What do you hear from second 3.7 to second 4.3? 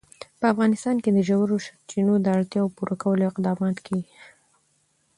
کېږي.